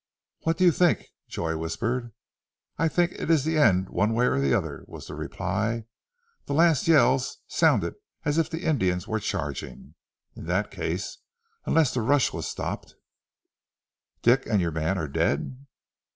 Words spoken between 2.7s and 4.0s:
"I think it is the end